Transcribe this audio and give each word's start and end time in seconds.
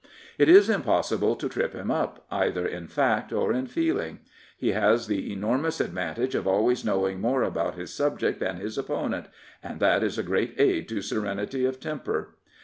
It 0.39 0.49
is 0.49 0.67
impossible 0.67 1.35
to 1.35 1.47
trip 1.47 1.73
him 1.73 1.91
up, 1.91 2.25
either 2.31 2.65
in 2.65 2.87
fact 2.87 3.31
or 3.31 3.53
in 3.53 3.67
feeling. 3.67 4.21
He 4.57 4.71
has 4.71 5.05
the 5.05 5.31
enormous 5.31 5.79
advantage 5.79 6.33
of 6.33 6.47
always 6.47 6.83
knowing 6.83 7.21
more 7.21 7.43
about 7.43 7.75
his 7.75 7.93
subject 7.93 8.39
than 8.39 8.57
his 8.57 8.79
opponent, 8.79 9.27
and 9.61 9.79
that 9.79 10.01
is 10.01 10.17
a 10.17 10.23
great 10.23 10.55
aid 10.59 10.89
to 10.89 11.03
serenity 11.03 11.65
of 11.65 11.79
temper. 11.79 12.33